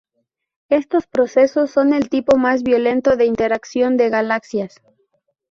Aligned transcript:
Estos 0.69 1.05
procesos 1.05 1.69
son 1.69 1.93
el 1.93 2.09
tipo 2.09 2.35
más 2.35 2.63
violento 2.63 3.17
de 3.17 3.25
interacción 3.25 3.97
de 3.97 4.09
galaxias. 4.09 4.81